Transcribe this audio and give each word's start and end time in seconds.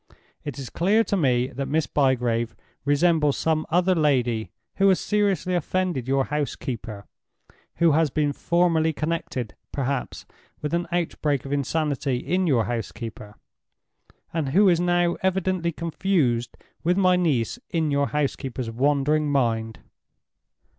It 0.43 0.57
is 0.57 0.71
clear 0.71 1.03
to 1.03 1.15
me 1.15 1.49
that 1.49 1.67
Miss 1.67 1.85
Bygrave 1.85 2.55
resembles 2.85 3.37
some 3.37 3.67
other 3.69 3.93
lady 3.93 4.49
who 4.77 4.89
has 4.89 4.99
seriously 4.99 5.53
offended 5.53 6.07
your 6.07 6.25
housekeeper—who 6.25 7.91
has 7.91 8.09
been 8.09 8.33
formerly 8.33 8.93
connected, 8.93 9.53
perhaps, 9.71 10.25
with 10.59 10.73
an 10.73 10.87
outbreak 10.91 11.45
of 11.45 11.53
insanity 11.53 12.17
in 12.17 12.47
your 12.47 12.65
housekeeper—and 12.65 14.49
who 14.49 14.67
is 14.69 14.79
now 14.79 15.17
evidently 15.21 15.71
confused 15.71 16.57
with 16.83 16.97
my 16.97 17.15
niece 17.15 17.59
in 17.69 17.91
your 17.91 18.07
housekeeper's 18.07 18.71
wandering 18.71 19.31
mind. 19.31 19.81